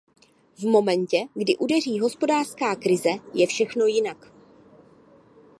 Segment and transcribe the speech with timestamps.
[0.57, 4.33] V momentě, kdy udeří hospodářská krize, je všechno jinak.